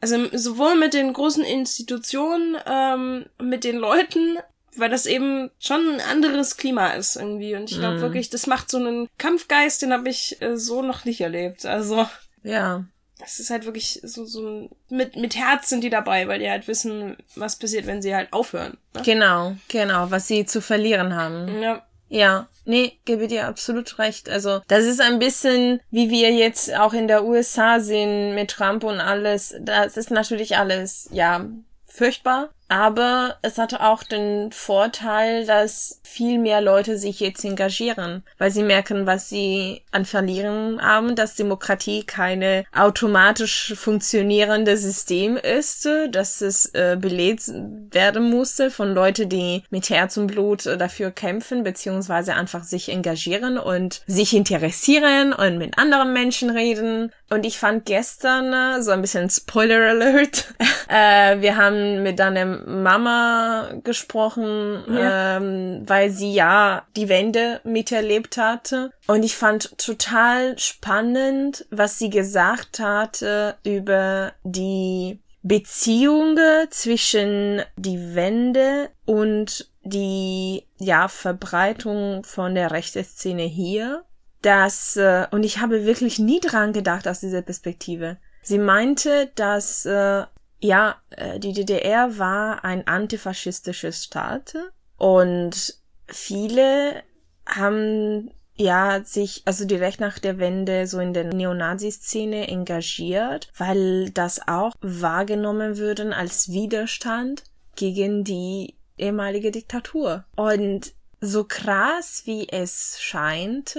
Also 0.00 0.16
sowohl 0.32 0.76
mit 0.76 0.94
den 0.94 1.12
großen 1.12 1.44
Institutionen, 1.44 2.56
ähm, 2.66 3.26
mit 3.40 3.64
den 3.64 3.76
Leuten, 3.76 4.38
weil 4.76 4.88
das 4.88 5.04
eben 5.06 5.50
schon 5.58 5.80
ein 5.94 6.00
anderes 6.00 6.56
Klima 6.56 6.88
ist 6.92 7.16
irgendwie. 7.16 7.54
Und 7.54 7.70
ich 7.70 7.78
glaube 7.78 7.96
Mhm. 7.96 8.00
wirklich, 8.02 8.30
das 8.30 8.46
macht 8.46 8.70
so 8.70 8.78
einen 8.78 9.08
Kampfgeist, 9.18 9.82
den 9.82 9.92
habe 9.92 10.08
ich 10.08 10.40
äh, 10.40 10.56
so 10.56 10.80
noch 10.82 11.04
nicht 11.04 11.20
erlebt. 11.20 11.66
Also 11.66 12.06
Ja. 12.42 12.84
es 13.22 13.40
ist 13.40 13.50
halt 13.50 13.66
wirklich 13.66 14.00
so, 14.02 14.24
so 14.24 14.46
ein, 14.48 14.70
mit, 14.88 15.16
mit 15.16 15.36
Herz 15.36 15.68
sind 15.68 15.82
die 15.84 15.90
dabei, 15.90 16.26
weil 16.28 16.38
die 16.38 16.48
halt 16.50 16.66
wissen, 16.68 17.16
was 17.34 17.56
passiert, 17.58 17.86
wenn 17.86 18.00
sie 18.00 18.14
halt 18.14 18.32
aufhören. 18.32 18.78
Ne? 18.94 19.02
Genau, 19.04 19.56
genau, 19.68 20.10
was 20.10 20.26
sie 20.28 20.46
zu 20.46 20.62
verlieren 20.62 21.14
haben. 21.14 21.60
Ja. 21.60 21.84
Ja, 22.10 22.48
nee, 22.64 22.98
gebe 23.04 23.28
dir 23.28 23.46
absolut 23.46 24.00
recht. 24.00 24.28
Also, 24.28 24.60
das 24.66 24.84
ist 24.84 25.00
ein 25.00 25.20
bisschen, 25.20 25.80
wie 25.90 26.10
wir 26.10 26.32
jetzt 26.32 26.74
auch 26.76 26.92
in 26.92 27.06
der 27.06 27.24
USA 27.24 27.78
sehen 27.78 28.34
mit 28.34 28.50
Trump 28.50 28.82
und 28.82 29.00
alles. 29.00 29.54
Das 29.60 29.96
ist 29.96 30.10
natürlich 30.10 30.56
alles, 30.56 31.08
ja, 31.12 31.46
furchtbar. 31.86 32.50
Aber 32.70 33.34
es 33.42 33.58
hatte 33.58 33.80
auch 33.80 34.04
den 34.04 34.52
Vorteil, 34.52 35.44
dass 35.44 36.00
viel 36.04 36.38
mehr 36.38 36.60
Leute 36.60 36.98
sich 36.98 37.18
jetzt 37.18 37.44
engagieren, 37.44 38.22
weil 38.38 38.52
sie 38.52 38.62
merken, 38.62 39.06
was 39.06 39.28
sie 39.28 39.82
an 39.90 40.04
Verlieren 40.04 40.80
haben, 40.80 41.16
dass 41.16 41.34
Demokratie 41.34 42.04
keine 42.04 42.64
automatisch 42.72 43.74
funktionierende 43.76 44.76
System 44.76 45.36
ist, 45.36 45.88
dass 46.10 46.42
es 46.42 46.66
äh, 46.66 46.96
belegt 47.00 47.50
werden 47.90 48.30
musste 48.30 48.70
von 48.70 48.94
Leuten, 48.94 49.28
die 49.28 49.64
mit 49.70 49.90
Herz 49.90 50.16
und 50.16 50.28
Blut 50.28 50.66
äh, 50.66 50.78
dafür 50.78 51.10
kämpfen, 51.10 51.64
beziehungsweise 51.64 52.34
einfach 52.34 52.62
sich 52.62 52.88
engagieren 52.88 53.58
und 53.58 54.02
sich 54.06 54.32
interessieren 54.32 55.32
und 55.32 55.58
mit 55.58 55.76
anderen 55.76 56.12
Menschen 56.12 56.50
reden. 56.50 57.10
Und 57.32 57.46
ich 57.46 57.58
fand 57.60 57.84
gestern, 57.86 58.52
äh, 58.52 58.82
so 58.82 58.90
ein 58.90 59.00
bisschen 59.02 59.30
Spoiler 59.30 59.90
Alert, 59.90 60.52
äh, 60.88 61.40
wir 61.40 61.56
haben 61.56 62.02
mit 62.02 62.18
deiner 62.18 62.44
Mama 62.44 63.70
gesprochen, 63.84 64.82
Ja. 64.92 65.36
ähm, 65.36 65.82
weil 65.86 66.10
sie 66.10 66.32
ja 66.34 66.82
die 66.96 67.08
Wende 67.08 67.60
miterlebt 67.62 68.36
hatte. 68.36 68.90
Und 69.06 69.22
ich 69.22 69.36
fand 69.36 69.78
total 69.78 70.58
spannend, 70.58 71.66
was 71.70 71.98
sie 72.00 72.10
gesagt 72.10 72.80
hatte 72.80 73.54
über 73.64 74.32
die 74.42 75.20
Beziehungen 75.42 76.66
zwischen 76.70 77.62
die 77.76 78.14
Wende 78.14 78.90
und 79.06 79.70
die 79.82 80.66
ja 80.78 81.08
Verbreitung 81.08 82.24
von 82.24 82.54
der 82.54 82.70
Rechtsszene 82.72 83.44
hier. 83.44 84.02
Das 84.42 84.96
äh, 84.96 85.26
und 85.30 85.44
ich 85.44 85.58
habe 85.58 85.84
wirklich 85.84 86.18
nie 86.18 86.40
dran 86.40 86.72
gedacht 86.72 87.06
aus 87.06 87.20
dieser 87.20 87.42
Perspektive. 87.42 88.16
Sie 88.42 88.58
meinte, 88.58 89.30
dass 89.34 89.84
äh, 89.84 90.24
ja 90.60 90.96
äh, 91.10 91.38
die 91.38 91.52
DDR 91.52 92.18
war 92.18 92.64
ein 92.64 92.86
antifaschistisches 92.86 94.04
Staat 94.04 94.54
und 94.96 95.74
viele 96.06 97.02
haben 97.46 98.30
ja 98.56 99.02
sich 99.04 99.42
also 99.46 99.64
direkt 99.64 100.00
nach 100.00 100.18
der 100.18 100.38
Wende 100.38 100.86
so 100.86 101.00
in 101.00 101.14
der 101.14 101.24
Neonazi-Szene 101.24 102.48
engagiert, 102.48 103.50
weil 103.56 104.10
das 104.10 104.46
auch 104.46 104.72
wahrgenommen 104.80 105.78
würden 105.78 106.12
als 106.12 106.50
Widerstand 106.50 107.44
gegen 107.76 108.24
die 108.24 108.76
ehemalige 108.98 109.50
Diktatur. 109.50 110.24
Und 110.36 110.92
so 111.20 111.44
krass 111.44 112.22
wie 112.26 112.48
es 112.48 112.98
scheint, 113.00 113.76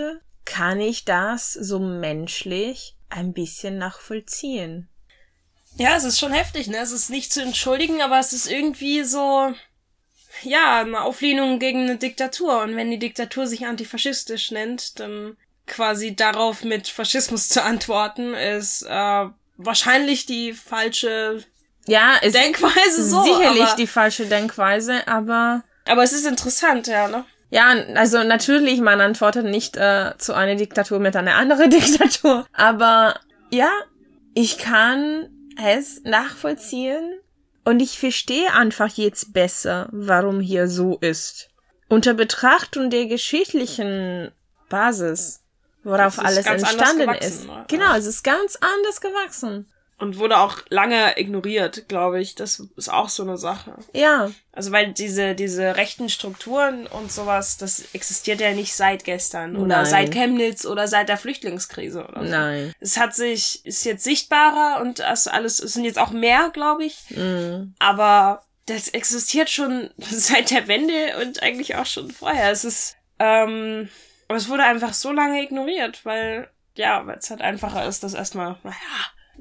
kann 0.52 0.82
ich 0.82 1.06
das 1.06 1.54
so 1.54 1.80
menschlich 1.80 2.96
ein 3.10 3.32
bisschen 3.32 3.78
nachvollziehen. 3.78 4.90
Ja, 5.78 5.96
es 5.96 6.04
ist 6.04 6.20
schon 6.20 6.34
heftig, 6.34 6.68
ne? 6.68 6.78
Es 6.78 6.92
ist 6.92 7.10
nicht 7.10 7.32
zu 7.32 7.42
entschuldigen, 7.42 8.02
aber 8.02 8.20
es 8.20 8.34
ist 8.34 8.52
irgendwie 8.52 9.04
so, 9.04 9.54
ja, 10.44 10.82
eine 10.82 11.02
Auflehnung 11.02 11.60
gegen 11.60 11.84
eine 11.84 11.96
Diktatur. 11.96 12.62
Und 12.62 12.76
wenn 12.76 12.92
die 12.92 13.00
Diktatur 13.00 13.48
sich 13.48 13.66
antifaschistisch 13.66 14.52
nennt, 14.52 15.00
dann 15.00 15.38
quasi 15.68 16.16
darauf 16.16 16.66
mit 16.66 16.90
Faschismus 16.90 17.48
zu 17.48 17.64
antworten, 17.64 18.34
ist 18.34 18.84
äh, 18.84 19.26
wahrscheinlich 19.56 20.26
die 20.26 20.52
falsche 20.52 21.46
Ja, 21.86 22.18
ist 22.18 22.36
Denkweise 22.36 23.08
so. 23.08 23.24
sicherlich 23.24 23.64
aber, 23.64 23.76
die 23.78 23.88
falsche 23.88 24.26
Denkweise, 24.26 25.08
aber 25.08 25.64
aber 25.86 26.04
es 26.04 26.12
ist 26.12 26.26
interessant, 26.26 26.88
ja, 26.88 27.08
ne? 27.08 27.24
Ja, 27.52 27.76
also 27.96 28.24
natürlich, 28.24 28.80
man 28.80 29.02
antwortet 29.02 29.46
nicht 29.46 29.76
äh, 29.76 30.14
zu 30.18 30.34
einer 30.34 30.56
Diktatur 30.56 31.00
mit 31.00 31.16
einer 31.18 31.36
anderen 31.36 31.70
Diktatur, 31.70 32.48
aber 32.54 33.20
ja, 33.52 33.70
ich 34.34 34.58
kann 34.58 35.30
es 35.62 36.02
nachvollziehen 36.04 37.20
und 37.66 37.82
ich 37.82 38.00
verstehe 38.00 38.54
einfach 38.54 38.90
jetzt 38.96 39.34
besser, 39.34 39.90
warum 39.92 40.40
hier 40.40 40.70
so 40.70 40.98
ist. 41.00 41.50
Unter 41.90 42.14
Betrachtung 42.14 42.90
der 42.90 43.08
geschichtlichen 43.08 44.32
Basis, 44.70 45.44
worauf 45.84 46.20
alles 46.20 46.46
entstanden 46.46 47.10
ist. 47.16 47.46
ne? 47.46 47.66
Genau, 47.68 47.94
es 47.96 48.06
ist 48.06 48.24
ganz 48.24 48.58
anders 48.62 49.02
gewachsen. 49.02 49.70
Und 50.02 50.18
wurde 50.18 50.40
auch 50.40 50.58
lange 50.70 51.20
ignoriert, 51.20 51.88
glaube 51.88 52.20
ich. 52.20 52.36
Das 52.36 52.62
ist 52.76 52.92
auch 52.92 53.08
so 53.10 53.24
eine 53.24 53.38
Sache. 53.38 53.76
Ja, 53.94 54.32
Also 54.52 54.72
weil 54.72 54.94
diese, 54.94 55.36
diese 55.36 55.78
rechten 55.78 56.10
Strukturen 56.10 56.88
und 56.88 57.12
sowas, 57.12 57.58
das 57.58 57.94
existiert 57.94 58.42
ja 58.42 58.52
nicht 58.52 58.74
seit 58.76 59.04
gestern 59.04 59.56
oder 59.56 59.78
Nein. 59.78 59.86
seit 59.86 60.12
Chemnitz 60.12 60.66
oder 60.66 60.88
seit 60.88 61.08
der 61.08 61.18
Flüchtlingskrise 61.18 62.06
oder 62.06 62.24
so. 62.24 62.30
nein. 62.30 62.74
Es 62.80 62.98
hat 62.98 63.16
sich, 63.16 63.66
ist 63.66 63.86
jetzt 63.86 64.04
sichtbarer 64.04 64.82
und 64.82 65.00
das 65.00 65.28
alles, 65.28 65.60
es 65.60 65.74
sind 65.74 65.86
jetzt 65.86 66.00
auch 66.00 66.12
mehr, 66.12 66.50
glaube 66.52 66.84
ich. 66.84 66.98
Mm. 67.12 67.74
Aber 67.80 68.44
das 68.66 68.88
existiert 68.90 69.50
schon 69.50 69.92
seit 69.98 70.52
der 70.52 70.68
Wende 70.68 71.18
und 71.22 71.44
eigentlich 71.44 71.76
auch 71.76 71.86
schon 71.86 72.10
vorher. 72.12 72.52
Es 72.52 72.66
ist, 72.66 72.96
ähm, 73.20 73.90
aber 74.28 74.38
es 74.38 74.50
wurde 74.50 74.64
einfach 74.64 74.94
so 74.94 75.12
lange 75.12 75.42
ignoriert, 75.44 76.06
weil, 76.06 76.50
ja, 76.76 77.06
weil 77.06 77.18
es 77.18 77.30
halt 77.30 77.42
einfacher 77.42 77.86
ist, 77.86 78.04
das 78.04 78.14
erstmal, 78.14 78.58
naja, 78.64 78.76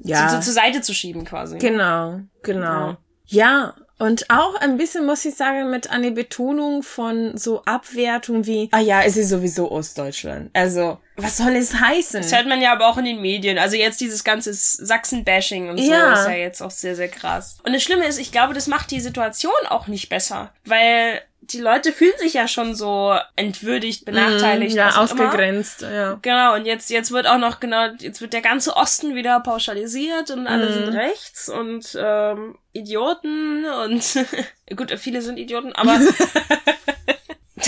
Ja. 0.03 0.27
zu, 0.27 0.35
zu, 0.35 0.41
zur 0.45 0.53
Seite 0.53 0.81
zu 0.81 0.93
schieben 0.93 1.25
quasi. 1.25 1.57
Genau, 1.57 2.19
genau. 2.43 2.89
Ja. 2.89 2.97
Ja, 3.27 3.75
und 3.97 4.29
auch 4.31 4.55
ein 4.55 4.77
bisschen, 4.77 5.05
muss 5.05 5.23
ich 5.23 5.35
sagen, 5.35 5.69
mit 5.69 5.89
einer 5.91 6.09
Betonung 6.11 6.81
von 6.83 7.37
so 7.37 7.63
Abwertung 7.65 8.45
wie, 8.47 8.67
ah 8.71 8.79
ja, 8.79 9.03
es 9.03 9.15
ist 9.15 9.29
sowieso 9.29 9.71
Ostdeutschland. 9.71 10.49
Also, 10.53 10.97
was 11.17 11.37
soll 11.37 11.55
es 11.55 11.75
heißen? 11.79 12.19
Das 12.21 12.33
hört 12.35 12.47
man 12.47 12.61
ja 12.61 12.73
aber 12.73 12.87
auch 12.87 12.97
in 12.97 13.05
den 13.05 13.21
Medien. 13.21 13.59
Also 13.59 13.77
jetzt 13.77 14.01
dieses 14.01 14.23
ganze 14.23 14.53
Sachsen-Bashing 14.53 15.69
und 15.69 15.77
so 15.77 15.83
Ja. 15.91 16.13
ist 16.13 16.25
ja 16.27 16.33
jetzt 16.33 16.61
auch 16.61 16.71
sehr, 16.71 16.95
sehr 16.95 17.09
krass. 17.09 17.59
Und 17.63 17.73
das 17.73 17.83
Schlimme 17.83 18.05
ist, 18.07 18.19
ich 18.19 18.31
glaube, 18.31 18.53
das 18.55 18.67
macht 18.67 18.89
die 18.91 18.99
Situation 19.01 19.53
auch 19.69 19.87
nicht 19.87 20.09
besser. 20.09 20.51
Weil 20.65 21.21
die 21.53 21.61
Leute 21.61 21.93
fühlen 21.93 22.17
sich 22.17 22.33
ja 22.33 22.47
schon 22.47 22.75
so 22.75 23.15
entwürdigt, 23.35 24.05
benachteiligt. 24.05 24.75
Mm, 24.75 24.77
ja, 24.77 24.89
immer. 24.89 24.99
ausgegrenzt, 24.99 25.81
ja. 25.81 26.17
Genau, 26.21 26.55
und 26.55 26.65
jetzt, 26.65 26.89
jetzt 26.89 27.11
wird 27.11 27.27
auch 27.27 27.37
noch, 27.37 27.59
genau, 27.59 27.87
jetzt 27.99 28.21
wird 28.21 28.33
der 28.33 28.41
ganze 28.41 28.75
Osten 28.75 29.15
wieder 29.15 29.39
pauschalisiert 29.39 30.31
und 30.31 30.47
alle 30.47 30.69
Mhm. 30.69 30.73
sind 30.73 30.89
rechts 30.95 31.49
und 31.49 31.97
ähm, 31.99 32.57
Idioten 32.73 33.65
und 33.65 34.03
gut, 34.75 34.91
viele 34.99 35.21
sind 35.21 35.37
Idioten, 35.37 35.73
aber 35.73 35.99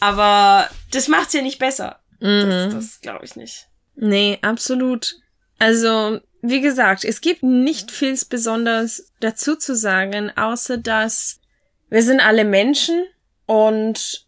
aber 0.00 0.68
das 0.92 1.08
macht's 1.08 1.32
ja 1.32 1.42
nicht 1.42 1.58
besser. 1.58 2.00
Mhm. 2.20 2.48
Das, 2.50 2.74
das 2.74 3.00
glaube 3.00 3.24
ich 3.24 3.36
nicht. 3.36 3.66
Nee, 3.94 4.38
absolut. 4.42 5.16
Also, 5.58 6.20
wie 6.42 6.60
gesagt, 6.60 7.04
es 7.04 7.20
gibt 7.20 7.42
nicht 7.42 7.90
viel 7.90 8.18
Besonderes 8.28 9.10
dazu 9.20 9.56
zu 9.56 9.74
sagen, 9.74 10.30
außer 10.36 10.76
dass 10.76 11.40
wir 11.88 12.02
sind 12.02 12.20
alle 12.20 12.44
Menschen 12.44 13.04
und 13.46 14.26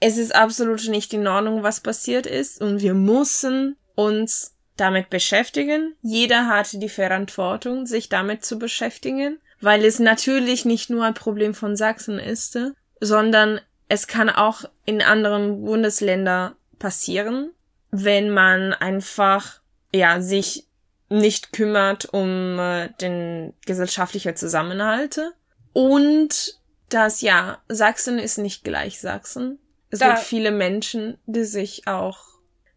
es 0.00 0.16
ist 0.18 0.34
absolut 0.34 0.88
nicht 0.88 1.12
in 1.14 1.26
Ordnung, 1.26 1.62
was 1.62 1.80
passiert 1.80 2.26
ist 2.26 2.60
und 2.60 2.82
wir 2.82 2.94
müssen 2.94 3.76
uns 3.94 4.54
damit 4.76 5.10
beschäftigen. 5.10 5.94
Jeder 6.02 6.48
hat 6.48 6.72
die 6.72 6.88
Verantwortung, 6.88 7.86
sich 7.86 8.08
damit 8.08 8.44
zu 8.44 8.58
beschäftigen, 8.58 9.38
weil 9.60 9.84
es 9.84 9.98
natürlich 9.98 10.64
nicht 10.64 10.90
nur 10.90 11.04
ein 11.04 11.14
Problem 11.14 11.54
von 11.54 11.76
Sachsen 11.76 12.18
ist, 12.18 12.58
sondern 13.00 13.60
es 13.88 14.06
kann 14.06 14.30
auch 14.30 14.64
in 14.84 15.02
anderen 15.02 15.64
Bundesländern 15.64 16.54
passieren, 16.78 17.50
wenn 17.90 18.30
man 18.30 18.72
einfach 18.72 19.60
ja 19.92 20.20
sich 20.20 20.66
nicht 21.08 21.52
kümmert 21.52 22.12
um 22.12 22.58
äh, 22.58 22.88
den 23.00 23.52
gesellschaftlichen 23.66 24.36
Zusammenhalt 24.36 25.20
und 25.72 26.58
dass 26.94 27.20
ja 27.20 27.58
Sachsen 27.68 28.18
ist 28.18 28.38
nicht 28.38 28.64
gleich 28.64 29.00
Sachsen. 29.00 29.58
Es 29.90 29.98
Da- 29.98 30.14
gibt 30.14 30.20
viele 30.20 30.50
Menschen, 30.50 31.18
die 31.26 31.44
sich 31.44 31.86
auch 31.86 32.18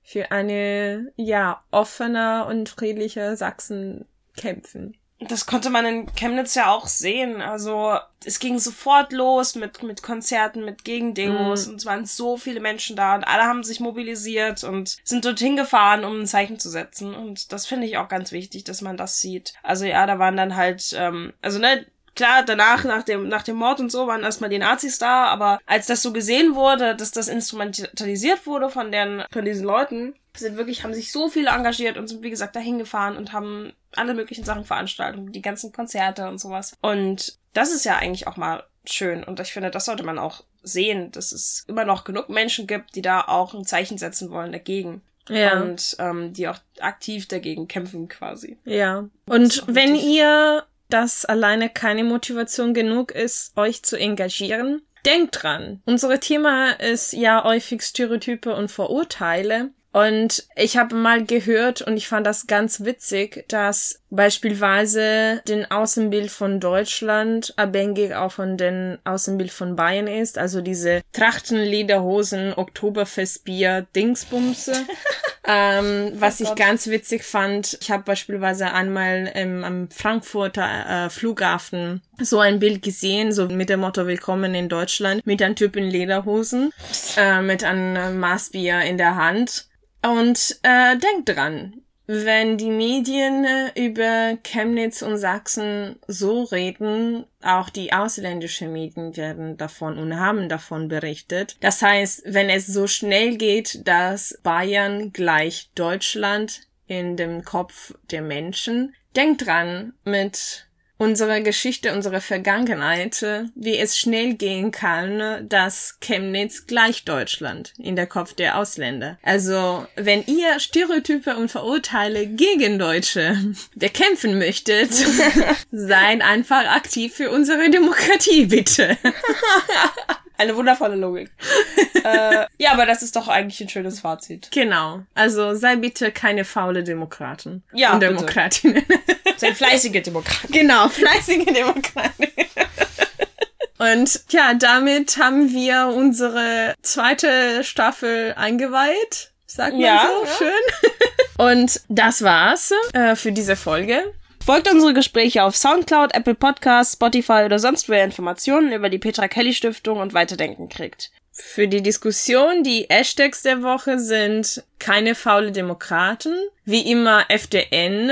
für 0.04 0.32
eine 0.32 1.12
ja 1.16 1.64
offener 1.72 2.46
und 2.50 2.70
friedlicher 2.70 3.36
Sachsen 3.36 4.06
kämpfen. 4.36 4.96
Das 5.20 5.48
konnte 5.48 5.72
man 5.72 5.84
in 5.88 6.14
Chemnitz 6.16 6.54
ja 6.54 6.72
auch 6.72 6.86
sehen. 6.86 7.42
Also 7.42 7.98
es 8.24 8.38
ging 8.38 8.60
sofort 8.60 9.12
los 9.12 9.56
mit, 9.56 9.82
mit 9.82 10.04
Konzerten, 10.04 10.64
mit 10.64 10.84
Gegendemos 10.86 11.66
Mhm. 11.66 11.72
und 11.74 11.80
es 11.80 11.86
waren 11.88 12.06
so 12.06 12.38
viele 12.38 12.60
Menschen 12.60 12.96
da 12.96 13.16
und 13.16 13.24
alle 13.24 13.46
haben 13.46 13.64
sich 13.64 13.80
mobilisiert 13.80 14.64
und 14.64 14.96
sind 15.04 15.26
dorthin 15.26 15.56
gefahren, 15.56 16.06
um 16.06 16.20
ein 16.22 16.28
Zeichen 16.28 16.60
zu 16.60 16.70
setzen. 16.70 17.16
Und 17.16 17.52
das 17.52 17.66
finde 17.66 17.88
ich 17.88 17.98
auch 17.98 18.10
ganz 18.10 18.32
wichtig, 18.32 18.64
dass 18.64 18.82
man 18.82 18.96
das 18.96 19.20
sieht. 19.20 19.54
Also 19.64 19.86
ja, 19.86 20.06
da 20.06 20.20
waren 20.20 20.38
dann 20.38 20.56
halt, 20.56 20.96
ähm, 20.96 21.34
also 21.42 21.58
ne, 21.58 21.88
klar, 22.18 22.44
danach, 22.44 22.84
nach 22.84 23.04
dem, 23.04 23.30
nach 23.30 23.44
dem 23.44 23.56
Mord 23.56 23.80
und 23.80 23.92
so, 23.92 24.08
waren 24.08 24.24
erstmal 24.24 24.50
die 24.50 24.58
Nazis 24.58 24.98
da, 25.00 25.26
aber 25.28 25.60
als 25.66 25.86
das 25.86 26.02
so 26.02 26.12
gesehen 26.12 26.56
wurde, 26.56 26.96
dass 26.96 27.12
das 27.12 27.30
instrumentalisiert 27.30 28.46
wurde 28.46 28.70
von 28.70 28.92
den, 28.92 29.24
von 29.32 29.46
diesen 29.46 29.66
Leuten, 29.66 30.16
sind 30.36 30.58
wirklich, 30.58 30.84
haben 30.84 30.94
sich 30.94 31.12
so 31.12 31.30
viele 31.30 31.50
engagiert 31.50 31.98
und 31.98 32.08
sind, 32.08 32.24
wie 32.24 32.30
gesagt, 32.30 32.56
dahin 32.56 32.78
gefahren 32.78 33.16
und 33.16 33.32
haben 33.32 33.74
alle 33.96 34.14
möglichen 34.14 34.44
Sachen 34.44 34.66
veranstaltet, 34.66 35.34
die 35.34 35.42
ganzen 35.42 35.72
Konzerte 35.72 36.28
und 36.28 36.40
sowas. 36.40 36.74
Und 36.82 37.38
das 37.54 37.72
ist 37.72 37.86
ja 37.86 37.96
eigentlich 37.96 38.28
auch 38.28 38.38
mal 38.38 38.64
schön. 38.86 39.24
Und 39.24 39.40
ich 39.40 39.54
finde, 39.54 39.72
das 39.72 39.86
sollte 39.86 40.04
man 40.04 40.20
auch 40.20 40.44
sehen, 40.62 41.12
dass 41.12 41.32
es 41.32 41.66
immer 41.68 41.86
noch 41.86 42.04
genug 42.04 42.30
Menschen 42.30 42.68
gibt, 42.68 42.96
die 42.96 43.02
da 43.02 43.22
auch 43.22 43.54
ein 43.54 43.66
Zeichen 43.66 43.98
setzen 43.98 44.30
wollen 44.30 44.52
dagegen. 44.52 45.02
Ja. 45.30 45.62
Und 45.62 45.96
ähm, 46.00 46.34
die 46.34 46.48
auch 46.48 46.60
aktiv 46.80 47.28
dagegen 47.28 47.68
kämpfen 47.68 48.08
quasi. 48.08 48.58
Ja. 48.64 49.10
Und 49.26 49.64
wenn 49.68 49.96
ihr 49.96 50.66
das 50.90 51.26
alleine 51.26 51.70
keine 51.70 52.04
Motivation 52.04 52.74
genug 52.74 53.12
ist, 53.12 53.56
euch 53.58 53.84
zu 53.84 53.98
engagieren, 53.98 54.82
denkt 55.06 55.44
dran. 55.44 55.82
Unser 55.86 56.20
Thema 56.20 56.72
ist 56.72 57.14
ja 57.14 57.44
häufig 57.44 57.82
Stereotype 57.82 58.56
und 58.56 58.70
Vorurteile. 58.70 59.72
Und 59.94 60.46
ich 60.56 60.78
habe 60.78 60.96
mal 60.96 61.26
gehört 61.26 61.82
und 61.82 61.98
ich 61.98 62.08
fand 62.08 62.28
das 62.28 62.46
ganz 62.46 62.84
witzig, 62.84 63.46
dass 63.48 64.04
beispielsweise 64.12 65.42
den 65.48 65.72
Außenbild 65.72 66.30
von 66.30 66.60
Deutschland 66.60 67.54
abhängig 67.56 68.14
auch 68.14 68.32
von 68.32 68.58
den 68.58 69.00
Außenbild 69.06 69.50
von 69.50 69.76
Bayern 69.76 70.06
ist. 70.06 70.38
Also 70.38 70.62
diese 70.62 71.02
Trachtenlederhosen, 71.14 72.54
Oktoberfestbier, 72.54 73.88
Dingsbumse. 73.96 74.74
ähm, 75.48 76.12
was 76.16 76.40
ich 76.42 76.50
Gott. 76.50 76.58
ganz 76.58 76.88
witzig 76.88 77.24
fand, 77.24 77.78
ich 77.82 77.90
habe 77.90 78.04
beispielsweise 78.04 78.72
einmal 78.74 79.32
ähm, 79.34 79.64
am 79.64 79.90
Frankfurter 79.90 81.06
äh, 81.06 81.10
Flughafen 81.10 82.02
so 82.20 82.40
ein 82.40 82.60
Bild 82.60 82.82
gesehen, 82.82 83.32
so 83.32 83.48
mit 83.48 83.70
dem 83.70 83.80
Motto 83.80 84.06
Willkommen 84.08 84.54
in 84.54 84.70
Deutschland, 84.70 85.26
mit 85.26 85.42
einem 85.42 85.56
Typ 85.56 85.76
in 85.78 85.86
Lederhosen, 85.86 86.74
äh, 87.16 87.42
mit 87.42 87.64
einem 87.64 88.20
Maßbier 88.20 88.82
in 88.82 88.98
der 88.98 89.16
Hand. 89.16 89.68
Und 90.04 90.60
äh, 90.64 90.98
denkt 90.98 91.30
dran, 91.30 91.82
wenn 92.08 92.58
die 92.58 92.70
Medien 92.70 93.46
äh, 93.46 93.86
über 93.86 94.38
Chemnitz 94.44 95.02
und 95.02 95.18
Sachsen 95.18 96.00
so 96.08 96.44
reden, 96.44 97.26
auch 97.44 97.70
die 97.70 97.94
ausländischen 97.94 98.72
Medien 98.72 99.16
werden 99.18 99.58
davon 99.58 99.98
und 99.98 100.18
haben 100.18 100.50
davon 100.50 100.88
berichtet. 100.88 101.58
Das 101.60 101.82
heißt, 101.82 102.24
wenn 102.26 102.50
es 102.50 102.66
so 102.66 102.88
schnell 102.88 103.38
geht, 103.38 103.88
dass 103.88 104.40
Bayern 104.42 105.12
gleich 105.12 105.70
Deutschland 105.76 106.62
in 106.88 107.18
dem 107.18 107.44
Kopf 107.44 107.94
der 108.10 108.22
Menschen, 108.22 108.96
denkt 109.16 109.46
dran 109.46 109.94
mit 110.06 110.67
unserer 110.98 111.42
Geschichte, 111.42 111.94
unserer 111.94 112.22
Vergangenheit, 112.22 113.26
wie 113.56 113.78
es 113.78 113.98
schnell 113.98 114.34
gehen 114.34 114.72
kann, 114.72 115.48
dass 115.48 115.98
Chemnitz 116.02 116.68
gleich 116.68 117.06
Deutschland 117.06 117.74
in 117.78 117.96
der 117.96 118.08
Kopf 118.08 118.34
der 118.34 118.58
Ausländer. 118.58 119.18
Also, 119.22 119.86
wenn 119.96 120.26
ihr 120.26 120.60
Stereotype 120.60 121.36
und 121.36 121.50
Verurteile 121.50 122.28
gegen 122.28 122.80
Deutsche 122.80 123.38
bekämpfen 123.76 124.38
möchtet, 124.38 124.92
seid 125.72 126.22
einfach 126.22 126.66
aktiv 126.68 127.14
für 127.14 127.32
unsere 127.32 127.70
Demokratie, 127.70 128.46
bitte. 128.46 128.98
Eine 130.38 130.56
wundervolle 130.56 130.96
Logik. 130.96 131.32
äh, 132.04 132.46
ja, 132.58 132.72
aber 132.72 132.86
das 132.86 133.02
ist 133.02 133.16
doch 133.16 133.28
eigentlich 133.28 133.60
ein 133.62 133.70
schönes 133.70 134.02
Fazit. 134.02 134.50
Genau. 134.52 135.02
Also, 135.16 135.56
sei 135.56 135.76
bitte 135.76 136.12
keine 136.12 136.46
faule 136.46 136.84
Demokraten. 136.84 137.64
Ja, 137.74 137.94
Und. 137.94 138.02
Demokratinnen. 138.02 138.86
Seid 139.38 139.56
fleißige 139.56 140.02
Demokraten. 140.04 140.52
Genau, 140.52 140.88
fleißige 140.90 141.46
Demokraten. 141.46 142.28
Und 143.80 144.22
ja, 144.30 144.54
damit 144.56 145.18
haben 145.18 145.52
wir 145.52 145.88
unsere 145.96 146.74
zweite 146.82 147.64
Staffel 147.64 148.34
eingeweiht. 148.36 149.32
Sagt 149.46 149.74
man 149.74 149.82
Ja, 149.82 150.10
so? 150.20 150.26
ja. 150.26 150.32
Schön. 150.38 151.46
Und 151.46 151.82
das 151.88 152.24
war's 152.24 152.74
äh, 152.94 153.16
für 153.16 153.32
diese 153.32 153.56
Folge. 153.56 154.14
Folgt 154.48 154.72
unsere 154.72 154.94
Gespräche 154.94 155.44
auf 155.44 155.58
Soundcloud, 155.58 156.16
Apple 156.16 156.34
Podcasts, 156.34 156.94
Spotify 156.94 157.44
oder 157.44 157.60
sonst 157.60 157.90
wo 157.90 157.94
ihr 157.94 158.06
Informationen 158.06 158.72
über 158.72 158.88
die 158.88 158.98
Petra 158.98 159.28
Kelly 159.28 159.54
Stiftung 159.54 160.00
und 160.00 160.14
Weiterdenken 160.14 160.70
kriegt. 160.70 161.12
Für 161.34 161.68
die 161.68 161.84
Diskussion, 161.84 162.64
die 162.64 162.86
Hashtags 162.90 163.42
der 163.42 163.62
Woche 163.62 164.00
sind 164.00 164.64
keine 164.80 165.16
faule 165.16 165.52
Demokraten, 165.52 166.34
wie 166.64 166.90
immer 166.90 167.26
FDN 167.28 168.10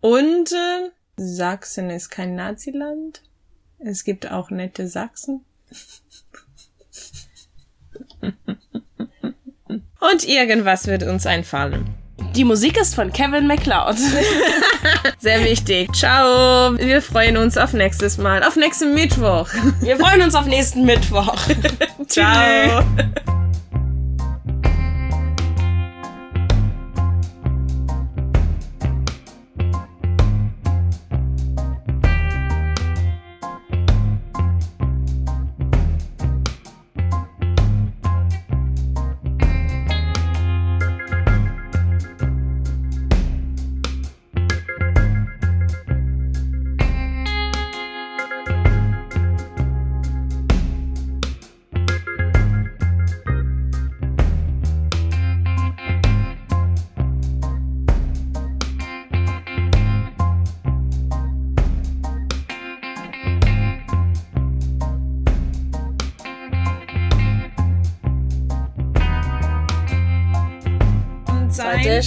und 0.00 0.52
äh, 0.52 0.88
Sachsen 1.18 1.90
ist 1.90 2.08
kein 2.08 2.34
Naziland. 2.34 3.20
Es 3.78 4.04
gibt 4.04 4.30
auch 4.30 4.48
nette 4.48 4.88
Sachsen. 4.88 5.44
Und 10.00 10.26
irgendwas 10.26 10.86
wird 10.86 11.02
uns 11.02 11.26
einfallen. 11.26 12.03
Die 12.34 12.44
Musik 12.44 12.76
ist 12.80 12.96
von 12.96 13.12
Kevin 13.12 13.46
MacLeod. 13.46 13.96
Sehr 15.20 15.44
wichtig. 15.44 15.94
Ciao. 15.94 16.76
Wir 16.76 17.00
freuen 17.00 17.36
uns 17.36 17.56
auf 17.56 17.72
nächstes 17.72 18.18
Mal. 18.18 18.42
Auf 18.42 18.56
nächsten 18.56 18.92
Mittwoch. 18.92 19.48
Wir 19.80 19.96
freuen 19.96 20.22
uns 20.22 20.34
auf 20.34 20.46
nächsten 20.46 20.84
Mittwoch. 20.84 21.36
Ciao. 22.08 22.82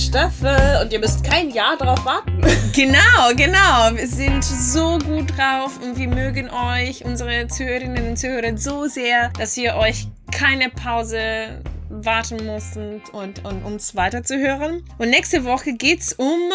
Staffel 0.08 0.80
und 0.82 0.93
ihr 0.93 1.00
müsst 1.00 1.22
kein 1.22 1.50
Jahr 1.50 1.76
darauf 1.78 2.04
warten. 2.06 2.41
Genau, 2.74 3.34
genau. 3.36 3.98
Wir 3.98 4.08
sind 4.08 4.43
so 4.43 5.00
gut 5.00 5.36
drauf 5.36 5.80
und 5.82 5.98
wir 5.98 6.08
mögen 6.08 6.48
euch, 6.52 7.04
unsere 7.04 7.48
Zuhörerinnen 7.48 8.10
und 8.10 8.17
Zuhörer, 8.17 8.56
so 8.56 8.86
sehr, 8.86 9.30
dass 9.30 9.58
ihr 9.58 9.76
euch 9.76 10.08
keine 10.32 10.70
Pause 10.70 11.63
warten 11.89 12.46
musstet 12.46 13.10
und, 13.13 13.43
und 13.43 13.63
uns 13.63 13.96
weiterzuhören. 13.96 14.84
Und 15.00 15.10
nächste 15.10 15.43
Woche 15.43 15.74
geht's 15.74 16.13
um 16.13 16.52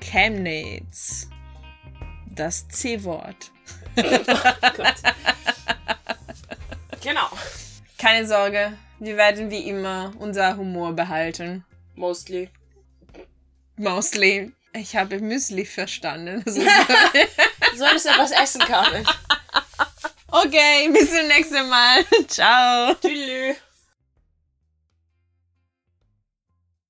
Chemnitz. 0.00 1.28
Das 2.30 2.68
C-Wort. 2.68 3.50
Genau. 7.02 7.28
Keine 7.98 8.26
Sorge, 8.26 8.72
wir 8.98 9.18
werden 9.18 9.50
wie 9.50 9.68
immer 9.68 10.14
unser 10.18 10.56
Humor 10.56 10.94
behalten. 10.94 11.62
Mostly. 11.96 12.48
Mostly. 13.76 14.52
Ich 14.72 14.96
habe 14.96 15.20
Müsli 15.20 15.64
verstanden. 15.64 16.42
Das 16.44 16.56
ist 16.56 16.66
Du 17.72 17.78
solltest 17.78 18.06
etwas 18.06 18.30
essen, 18.30 18.60
Karin. 18.62 19.04
okay, 20.28 20.88
bis 20.92 21.10
zum 21.10 21.26
nächsten 21.28 21.68
Mal. 21.68 22.04
Ciao. 22.28 22.94
Tschüss. 22.94 23.56